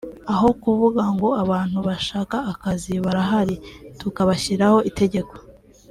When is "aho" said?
0.33-0.47